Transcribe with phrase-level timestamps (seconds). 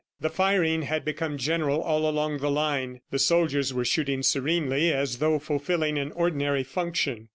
[0.19, 3.01] The firing had become general all along the line.
[3.11, 7.29] The soldiers were shooting serenely, as though fulfilling an ordinary function.